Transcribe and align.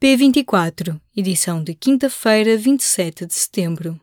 P24, 0.00 0.96
edição 1.16 1.60
de 1.60 1.74
quinta-feira, 1.74 2.56
27 2.56 3.26
de 3.26 3.34
setembro. 3.34 4.00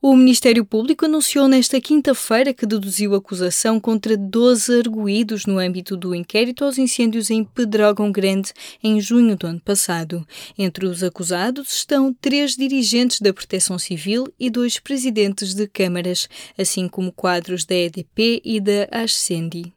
O 0.00 0.16
Ministério 0.16 0.64
Público 0.64 1.04
anunciou 1.04 1.46
nesta 1.46 1.78
quinta-feira 1.78 2.54
que 2.54 2.64
deduziu 2.64 3.14
acusação 3.14 3.78
contra 3.78 4.16
12 4.16 4.78
arguídos 4.78 5.44
no 5.44 5.58
âmbito 5.58 5.94
do 5.94 6.14
inquérito 6.14 6.64
aos 6.64 6.78
incêndios 6.78 7.28
em 7.28 7.44
Pedrógão 7.44 8.10
Grande 8.10 8.50
em 8.82 8.98
junho 8.98 9.36
do 9.36 9.46
ano 9.46 9.60
passado. 9.60 10.26
Entre 10.56 10.86
os 10.86 11.02
acusados 11.02 11.70
estão 11.70 12.14
três 12.14 12.56
dirigentes 12.56 13.20
da 13.20 13.30
Proteção 13.30 13.78
Civil 13.78 14.24
e 14.40 14.48
dois 14.48 14.78
presidentes 14.78 15.52
de 15.52 15.68
câmaras, 15.68 16.30
assim 16.56 16.88
como 16.88 17.12
quadros 17.12 17.66
da 17.66 17.74
EDP 17.74 18.40
e 18.42 18.58
da 18.58 18.88
Ascendi. 18.90 19.70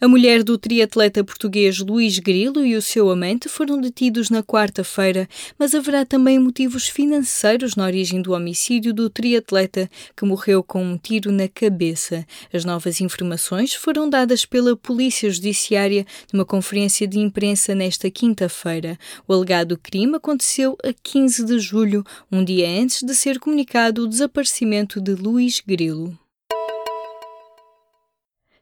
A 0.00 0.06
mulher 0.06 0.44
do 0.44 0.56
triatleta 0.56 1.24
português 1.24 1.80
Luís 1.80 2.20
Grilo 2.20 2.64
e 2.64 2.76
o 2.76 2.82
seu 2.82 3.10
amante 3.10 3.48
foram 3.48 3.80
detidos 3.80 4.30
na 4.30 4.44
quarta-feira, 4.44 5.28
mas 5.58 5.74
haverá 5.74 6.06
também 6.06 6.38
motivos 6.38 6.86
financeiros 6.86 7.74
na 7.74 7.84
origem 7.84 8.22
do 8.22 8.32
homicídio 8.32 8.94
do 8.94 9.10
triatleta, 9.10 9.90
que 10.16 10.24
morreu 10.24 10.62
com 10.62 10.84
um 10.84 10.96
tiro 10.96 11.32
na 11.32 11.48
cabeça. 11.48 12.24
As 12.52 12.64
novas 12.64 13.00
informações 13.00 13.74
foram 13.74 14.08
dadas 14.08 14.46
pela 14.46 14.76
Polícia 14.76 15.28
Judiciária 15.28 16.06
numa 16.32 16.44
conferência 16.44 17.04
de 17.04 17.18
imprensa 17.18 17.74
nesta 17.74 18.08
quinta-feira. 18.08 18.96
O 19.26 19.32
alegado 19.32 19.76
crime 19.76 20.14
aconteceu 20.14 20.78
a 20.84 20.92
15 20.92 21.44
de 21.44 21.58
julho, 21.58 22.04
um 22.30 22.44
dia 22.44 22.68
antes 22.68 23.02
de 23.02 23.16
ser 23.16 23.40
comunicado 23.40 24.04
o 24.04 24.08
desaparecimento 24.08 25.00
de 25.00 25.16
Luís 25.16 25.60
Grilo. 25.60 26.16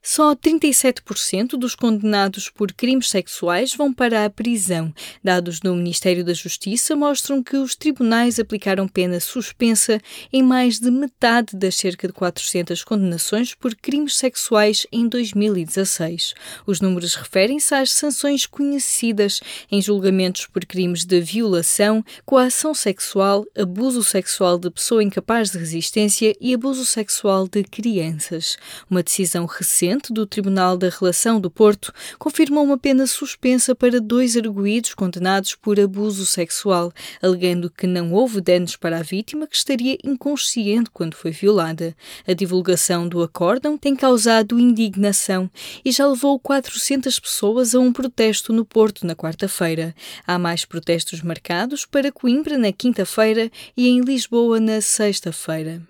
Só 0.09 0.37
37% 0.37 1.59
dos 1.59 1.75
condenados 1.75 2.49
por 2.49 2.73
crimes 2.73 3.11
sexuais 3.11 3.75
vão 3.75 3.93
para 3.93 4.25
a 4.25 4.31
prisão. 4.31 4.95
Dados 5.23 5.59
do 5.59 5.75
Ministério 5.75 6.25
da 6.25 6.33
Justiça 6.33 6.95
mostram 6.95 7.43
que 7.43 7.57
os 7.57 7.75
tribunais 7.75 8.39
aplicaram 8.39 8.87
pena 8.87 9.19
suspensa 9.19 10.01
em 10.33 10.45
mais 10.45 10.79
de 10.79 10.93
metade 10.93 11.57
das 11.57 11.75
cerca 11.75 12.07
de 12.07 12.15
400 12.15 12.85
condenações 12.85 13.53
por 13.53 13.75
crimes 13.75 14.15
sexuais 14.15 14.87
em 14.93 15.09
2016. 15.09 16.35
Os 16.65 16.81
números 16.81 17.17
referem-se 17.17 17.75
às 17.75 17.91
sanções 17.91 18.47
conhecidas 18.47 19.41
em 19.69 19.83
julgamentos 19.83 20.47
por 20.47 20.65
crimes 20.65 21.05
de 21.05 21.21
violação, 21.21 22.05
coação 22.25 22.73
sexual, 22.75 23.45
abuso 23.59 24.05
sexual 24.05 24.57
de 24.57 24.71
pessoa 24.71 25.03
incapaz 25.03 25.51
de 25.51 25.59
resistência 25.59 26.33
e 26.41 26.55
abuso 26.55 26.87
sexual 26.87 27.49
de 27.49 27.65
crianças. 27.65 28.57
Uma 28.89 29.03
decisão 29.03 29.47
recente 29.47 29.96
do 30.13 30.27
Tribunal 30.27 30.77
da 30.77 30.89
Relação 30.89 31.41
do 31.41 31.51
Porto 31.51 31.93
confirmou 32.19 32.63
uma 32.63 32.79
pena 32.79 33.07
suspensa 33.07 33.75
para 33.75 34.01
dois 34.01 34.37
arguídos 34.37 34.95
condenados 34.95 35.55
por 35.55 35.81
abuso 35.81 36.27
sexual, 36.27 36.93
alegando 37.23 37.71
que 37.71 37.87
não 37.87 38.13
houve 38.13 38.41
danos 38.41 38.77
para 38.77 38.99
a 38.99 39.03
vítima 39.03 39.47
que 39.47 39.57
estaria 39.57 39.99
inconsciente 40.05 40.91
quando 40.93 41.15
foi 41.15 41.31
violada. 41.31 41.97
A 42.27 42.33
divulgação 42.33 43.09
do 43.09 43.23
acórdão 43.23 43.79
tem 43.79 43.97
causado 43.97 44.61
indignação 44.61 45.51
e 45.85 45.91
já 45.91 46.07
levou 46.07 46.39
400 46.39 47.19
pessoas 47.19 47.75
a 47.75 47.81
um 47.81 47.93
protesto 47.93 48.53
no 48.53 48.65
Porto 48.65 49.07
na 49.07 49.17
quarta-feira. 49.17 49.95
Há 50.27 50.39
mais 50.39 50.65
protestos 50.65 51.23
marcados 51.23 51.87
para 51.87 52.13
Coimbra 52.13 52.59
na 52.59 52.73
quinta-feira 52.73 53.51
e 53.77 53.89
em 53.89 54.01
Lisboa 54.01 54.61
na 54.61 54.81
sexta-feira. 54.81 55.83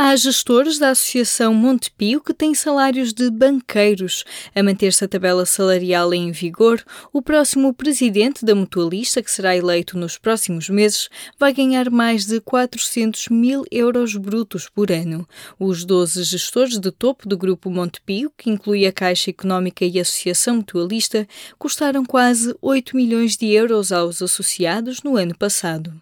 Há 0.00 0.14
gestores 0.14 0.78
da 0.78 0.90
Associação 0.90 1.52
Montepio 1.52 2.20
que 2.20 2.32
têm 2.32 2.54
salários 2.54 3.12
de 3.12 3.28
banqueiros. 3.32 4.22
A 4.54 4.62
manter-se 4.62 5.04
a 5.04 5.08
tabela 5.08 5.44
salarial 5.44 6.14
em 6.14 6.30
vigor, 6.30 6.80
o 7.12 7.20
próximo 7.20 7.74
presidente 7.74 8.44
da 8.44 8.54
mutualista, 8.54 9.20
que 9.20 9.28
será 9.28 9.56
eleito 9.56 9.98
nos 9.98 10.16
próximos 10.16 10.68
meses, 10.68 11.08
vai 11.36 11.52
ganhar 11.52 11.90
mais 11.90 12.26
de 12.26 12.40
400 12.40 13.26
mil 13.30 13.64
euros 13.72 14.14
brutos 14.14 14.68
por 14.68 14.92
ano. 14.92 15.28
Os 15.58 15.84
12 15.84 16.22
gestores 16.22 16.78
de 16.78 16.92
topo 16.92 17.28
do 17.28 17.36
grupo 17.36 17.68
Montepio, 17.68 18.32
que 18.38 18.50
inclui 18.50 18.86
a 18.86 18.92
Caixa 18.92 19.30
Económica 19.30 19.84
e 19.84 19.98
a 19.98 20.02
Associação 20.02 20.58
Mutualista, 20.58 21.26
custaram 21.58 22.04
quase 22.04 22.56
8 22.62 22.94
milhões 22.94 23.36
de 23.36 23.48
euros 23.48 23.90
aos 23.90 24.22
associados 24.22 25.02
no 25.02 25.16
ano 25.16 25.36
passado. 25.36 25.92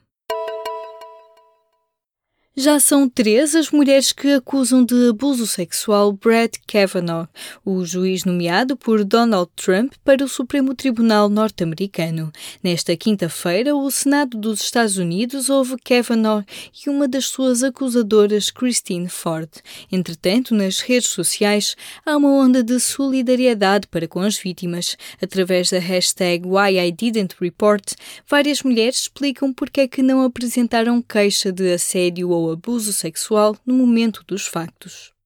Já 2.59 2.81
são 2.81 3.07
três 3.07 3.55
as 3.55 3.71
mulheres 3.71 4.13
que 4.13 4.33
acusam 4.33 4.83
de 4.83 5.11
abuso 5.11 5.47
sexual 5.47 6.15
Brett 6.15 6.59
Kavanaugh, 6.67 7.29
o 7.63 7.85
juiz 7.85 8.25
nomeado 8.25 8.79
por 8.79 9.05
Donald 9.05 9.51
Trump 9.55 9.93
para 10.03 10.25
o 10.25 10.29
Supremo 10.29 10.75
Tribunal 10.75 11.29
norte-americano. 11.29 12.33
Nesta 12.65 12.97
quinta-feira, 12.97 13.77
o 13.77 13.91
Senado 13.91 14.39
dos 14.39 14.63
Estados 14.63 14.97
Unidos 14.97 15.51
ouve 15.51 15.77
Kavanaugh 15.85 16.47
e 16.83 16.89
uma 16.89 17.07
das 17.07 17.27
suas 17.27 17.63
acusadoras, 17.63 18.51
Christine 18.51 19.11
Ford. 19.11 19.51
Entretanto, 19.93 20.55
nas 20.55 20.81
redes 20.81 21.11
sociais, 21.11 21.77
há 22.07 22.17
uma 22.17 22.31
onda 22.31 22.63
de 22.63 22.81
solidariedade 22.81 23.87
para 23.87 24.09
com 24.09 24.21
as 24.21 24.39
vítimas. 24.39 24.97
Através 25.21 25.69
da 25.69 25.79
hashtag 25.79 26.47
WhyIDidn'tReport, 26.49 27.97
várias 28.27 28.63
mulheres 28.63 29.03
explicam 29.03 29.53
porque 29.53 29.83
é 29.83 29.87
que 29.87 30.01
não 30.01 30.25
apresentaram 30.25 31.03
queixa 31.03 31.53
de 31.53 31.75
assédio 31.75 32.31
ou 32.31 32.46
abuso 32.51 32.93
sexual 32.93 33.57
no 33.65 33.75
momento 33.75 34.25
dos 34.27 34.47
factos. 34.47 35.17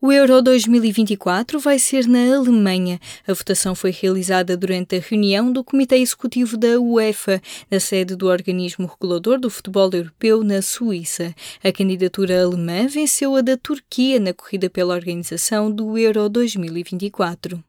O 0.00 0.12
Euro 0.12 0.40
2024 0.40 1.58
vai 1.58 1.76
ser 1.76 2.06
na 2.06 2.36
Alemanha. 2.36 3.00
A 3.26 3.32
votação 3.32 3.74
foi 3.74 3.90
realizada 3.90 4.56
durante 4.56 4.94
a 4.94 5.00
reunião 5.00 5.50
do 5.50 5.64
Comitê 5.64 5.96
Executivo 5.96 6.56
da 6.56 6.78
UEFA, 6.78 7.42
na 7.68 7.80
sede 7.80 8.14
do 8.14 8.28
organismo 8.28 8.86
regulador 8.86 9.40
do 9.40 9.50
futebol 9.50 9.90
europeu 9.92 10.44
na 10.44 10.62
Suíça. 10.62 11.34
A 11.64 11.72
candidatura 11.72 12.44
alemã 12.44 12.86
venceu 12.86 13.34
a 13.34 13.40
da 13.40 13.56
Turquia 13.56 14.20
na 14.20 14.32
corrida 14.32 14.70
pela 14.70 14.94
organização 14.94 15.68
do 15.68 15.98
Euro 15.98 16.28
2024. 16.28 17.67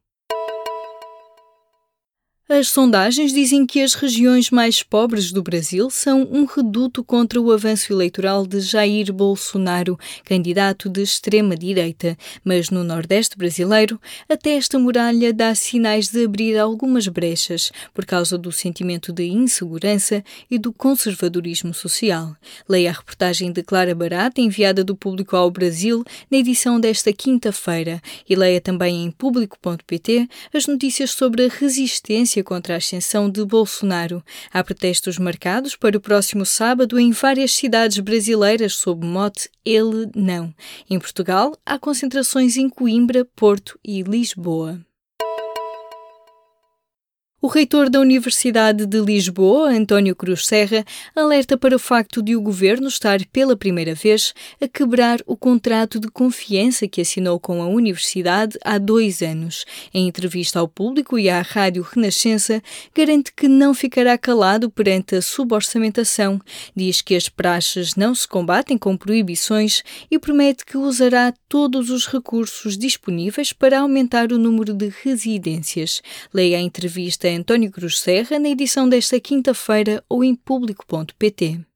As 2.51 2.69
sondagens 2.69 3.31
dizem 3.31 3.63
que 3.63 3.79
as 3.79 3.93
regiões 3.93 4.49
mais 4.49 4.81
pobres 4.81 5.31
do 5.31 5.43
Brasil 5.43 5.87
são 5.91 6.27
um 6.31 6.45
reduto 6.45 7.03
contra 7.03 7.39
o 7.39 7.51
avanço 7.51 7.93
eleitoral 7.93 8.43
de 8.47 8.59
Jair 8.59 9.13
Bolsonaro, 9.13 9.99
candidato 10.25 10.89
de 10.89 11.03
extrema-direita. 11.03 12.17
Mas 12.43 12.71
no 12.71 12.83
Nordeste 12.83 13.37
brasileiro, 13.37 14.01
até 14.27 14.55
esta 14.55 14.79
muralha 14.79 15.31
dá 15.31 15.53
sinais 15.53 16.07
de 16.07 16.25
abrir 16.25 16.57
algumas 16.57 17.07
brechas 17.07 17.71
por 17.93 18.03
causa 18.03 18.35
do 18.35 18.51
sentimento 18.51 19.13
de 19.13 19.27
insegurança 19.27 20.23
e 20.49 20.57
do 20.57 20.73
conservadorismo 20.73 21.71
social. 21.71 22.35
Leia 22.67 22.89
a 22.89 22.93
reportagem 22.93 23.51
de 23.51 23.61
Clara 23.61 23.93
Barata, 23.93 24.41
enviada 24.41 24.83
do 24.83 24.95
Público 24.95 25.35
ao 25.35 25.51
Brasil, 25.51 26.03
na 26.31 26.39
edição 26.39 26.79
desta 26.79 27.13
quinta-feira, 27.13 28.01
e 28.27 28.35
leia 28.35 28.59
também 28.59 29.03
em 29.03 29.11
público.pt 29.11 30.27
as 30.51 30.66
notícias 30.66 31.11
sobre 31.11 31.45
a 31.45 31.47
resistência 31.47 32.38
contra 32.44 32.73
a 32.73 32.77
ascensão 32.77 33.29
de 33.29 33.45
Bolsonaro. 33.45 34.23
Há 34.51 34.63
protestos 34.63 35.17
marcados 35.17 35.75
para 35.75 35.97
o 35.97 36.01
próximo 36.01 36.45
sábado 36.45 37.00
em 37.00 37.11
várias 37.11 37.53
cidades 37.53 38.00
brasileiras 38.00 38.73
sob 38.73 39.05
o 39.05 39.09
mote 39.09 39.50
Ele 39.63 40.09
Não. 40.16 40.53
Em 40.89 40.99
Portugal, 40.99 41.55
há 41.66 41.78
concentrações 41.78 42.57
em 42.57 42.69
Coimbra, 42.69 43.25
Porto 43.35 43.79
e 43.83 44.01
Lisboa. 44.01 44.79
O 47.41 47.47
reitor 47.47 47.89
da 47.89 48.01
Universidade 48.01 48.85
de 48.85 49.00
Lisboa, 49.00 49.69
António 49.72 50.13
Cruz 50.13 50.45
Serra, 50.45 50.83
alerta 51.16 51.57
para 51.57 51.73
o 51.73 51.79
facto 51.79 52.22
de 52.22 52.35
o 52.35 52.41
governo 52.41 52.89
estar 52.89 53.25
pela 53.27 53.55
primeira 53.55 53.95
vez 53.95 54.33
a 54.59 54.67
quebrar 54.67 55.22
o 55.25 55.38
contrato 55.38 56.01
de 56.01 56.09
confiança 56.09 56.85
que 56.85 56.99
assinou 56.99 57.39
com 57.39 57.61
a 57.61 57.67
universidade 57.67 58.59
há 58.61 58.78
dois 58.78 59.22
anos. 59.22 59.64
Em 59.93 60.05
entrevista 60.05 60.59
ao 60.59 60.67
público 60.67 61.17
e 61.17 61.29
à 61.29 61.41
Rádio 61.41 61.81
Renascença, 61.81 62.61
garante 62.93 63.31
que 63.34 63.47
não 63.47 63.73
ficará 63.73 64.17
calado 64.17 64.69
perante 64.69 65.16
a 65.16 65.22
suborçamentação, 65.22 66.41
diz 66.75 67.02
que 67.02 67.16
as 67.16 67.29
praxes 67.29 67.96
não 67.96 68.14
se 68.14 68.28
combatem 68.28 68.78
com 68.78 68.97
proibições 68.97 69.81
e 70.11 70.19
promete 70.19 70.66
que 70.66 70.78
usará 70.78 71.34
todos 71.47 71.90
os 71.90 72.05
recursos 72.05 72.78
disponíveis 72.78 73.53
para 73.53 73.79
aumentar 73.79 74.34
o 74.34 74.37
número 74.37 74.73
de 74.73 74.91
residências. 75.05 76.02
Leia 76.34 76.58
a 76.58 76.61
entrevista 76.61 77.28
António 77.35 77.72
Cruz 77.72 77.99
Serra 77.99 78.40
na 78.40 78.49
edição 78.49 78.87
desta 78.87 79.20
quinta-feira 79.20 80.03
ou 80.09 80.23
em 80.23 80.35
público.pt. 80.35 81.68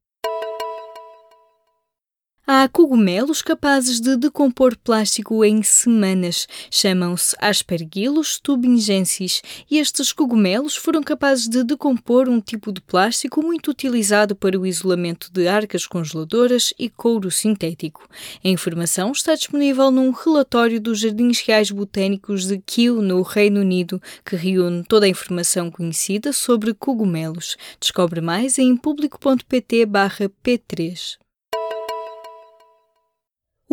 Há 2.45 2.67
cogumelos 2.67 3.41
capazes 3.41 4.01
de 4.01 4.17
decompor 4.17 4.77
plástico 4.77 5.45
em 5.45 5.63
semanas. 5.63 6.45
Chamam-se 6.69 7.33
Aspergillus 7.39 8.37
tubingensis 8.37 9.41
e 9.71 9.77
estes 9.77 10.11
cogumelos 10.11 10.75
foram 10.75 11.01
capazes 11.01 11.47
de 11.47 11.63
decompor 11.63 12.27
um 12.27 12.41
tipo 12.41 12.73
de 12.73 12.81
plástico 12.81 13.41
muito 13.41 13.71
utilizado 13.71 14.35
para 14.35 14.59
o 14.59 14.67
isolamento 14.67 15.31
de 15.31 15.47
arcas 15.47 15.87
congeladoras 15.87 16.73
e 16.77 16.89
couro 16.89 17.31
sintético. 17.31 18.05
A 18.43 18.49
informação 18.49 19.13
está 19.13 19.35
disponível 19.35 19.89
num 19.89 20.11
relatório 20.11 20.81
dos 20.81 20.99
Jardins 20.99 21.39
Reais 21.39 21.71
Botânicos 21.71 22.45
de 22.45 22.59
Kew, 22.59 23.01
no 23.01 23.21
Reino 23.21 23.61
Unido, 23.61 24.01
que 24.25 24.35
reúne 24.35 24.83
toda 24.83 25.05
a 25.05 25.09
informação 25.09 25.71
conhecida 25.71 26.33
sobre 26.33 26.73
cogumelos. 26.73 27.55
Descobre 27.79 28.19
mais 28.19 28.57
em 28.57 28.75
público.pt/p3. 28.75 31.22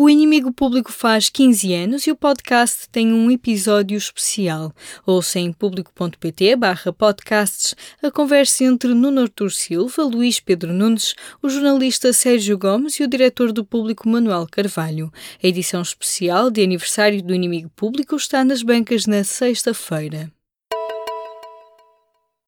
O 0.03 0.09
Inimigo 0.09 0.51
Público 0.51 0.91
faz 0.91 1.29
15 1.29 1.75
anos 1.75 2.07
e 2.07 2.11
o 2.11 2.15
podcast 2.15 2.89
tem 2.89 3.13
um 3.13 3.29
episódio 3.29 3.95
especial. 3.95 4.73
Ouça 5.05 5.37
em 5.37 5.53
público.pt 5.53 6.55
barra 6.55 6.91
podcasts 6.91 7.75
a 8.01 8.09
conversa 8.09 8.63
entre 8.63 8.95
Nuno 8.95 9.21
Artur 9.21 9.51
Silva, 9.51 10.01
Luís 10.01 10.39
Pedro 10.39 10.73
Nunes, 10.73 11.13
o 11.39 11.47
jornalista 11.47 12.11
Sérgio 12.11 12.57
Gomes 12.57 12.95
e 12.95 13.03
o 13.03 13.07
diretor 13.07 13.53
do 13.53 13.63
Público 13.63 14.09
Manuel 14.09 14.47
Carvalho. 14.49 15.13
A 15.43 15.45
edição 15.45 15.83
especial 15.83 16.49
de 16.49 16.63
aniversário 16.63 17.21
do 17.21 17.35
Inimigo 17.35 17.69
Público 17.75 18.15
está 18.15 18.43
nas 18.43 18.63
bancas 18.63 19.05
na 19.05 19.23
sexta-feira. 19.23 20.31